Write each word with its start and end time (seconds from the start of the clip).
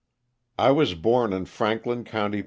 T 0.57 0.71
WAS 0.71 0.95
born 0.95 1.31
in 1.31 1.45
Franklin 1.45 2.03
county, 2.03 2.39
Pa. 2.39 2.39